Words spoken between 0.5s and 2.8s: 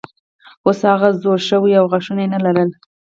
اوس هغه زوړ شوی و او غاښونه یې نه لرل.